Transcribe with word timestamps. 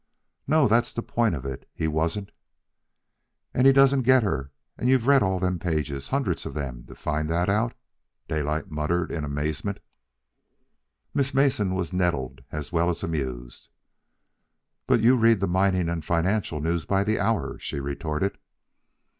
"No; 0.47 0.67
that's 0.67 0.91
the 0.93 1.03
point 1.03 1.35
of 1.35 1.45
it. 1.45 1.69
He 1.75 1.87
wasn't" 1.87 2.31
"And 3.53 3.67
he 3.67 3.71
doesn't 3.71 4.01
get 4.01 4.23
her, 4.23 4.51
and 4.75 4.89
you've 4.89 5.05
read 5.05 5.21
all 5.21 5.37
them 5.37 5.59
pages, 5.59 6.07
hundreds 6.07 6.43
of 6.43 6.55
them, 6.55 6.85
to 6.87 6.95
find 6.95 7.29
that 7.29 7.49
out?" 7.49 7.75
Daylight 8.27 8.71
muttered 8.71 9.11
in 9.11 9.23
amazement. 9.23 9.79
Miss 11.13 11.35
Mason 11.35 11.75
was 11.75 11.93
nettled 11.93 12.41
as 12.51 12.71
well 12.71 12.89
as 12.89 13.03
amused. 13.03 13.69
"But 14.87 15.01
you 15.01 15.15
read 15.17 15.39
the 15.39 15.45
mining 15.47 15.87
and 15.87 16.03
financial 16.03 16.61
news 16.61 16.83
by 16.85 17.03
the 17.03 17.19
hour," 17.19 17.59
she 17.59 17.79
retorted. 17.79 18.39